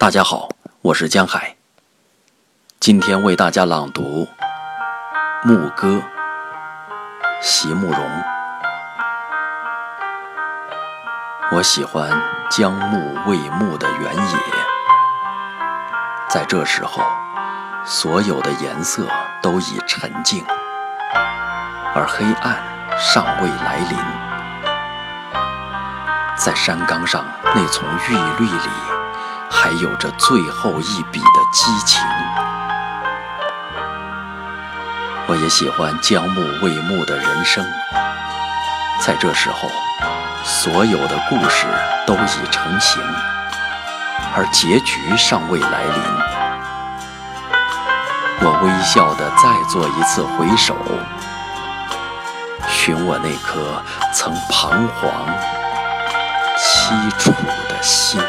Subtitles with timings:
[0.00, 0.48] 大家好，
[0.80, 1.56] 我是江海。
[2.80, 4.26] 今天为大家朗读
[5.46, 5.88] 《牧歌》，
[7.42, 8.00] 席慕容。
[11.52, 12.10] 我喜欢
[12.50, 14.38] 将暮未暮的原野，
[16.30, 17.02] 在这时候，
[17.84, 19.06] 所有的颜色
[19.42, 20.42] 都已沉静，
[21.94, 22.58] 而黑暗
[22.98, 23.98] 尚未来临。
[26.38, 27.22] 在山岗上
[27.54, 28.70] 那丛玉绿里，
[29.50, 32.00] 还有着最后一笔的激情。
[35.26, 37.64] 我也喜欢将暮未暮的人生，
[39.00, 39.68] 在这时候，
[40.44, 41.66] 所有的故事
[42.06, 43.02] 都已成型，
[44.34, 46.02] 而结局尚未来临。
[48.42, 50.74] 我微笑地再做一次回首，
[52.66, 53.82] 寻我那颗
[54.14, 55.10] 曾彷徨。
[56.58, 57.30] 凄楚
[57.68, 58.20] 的心。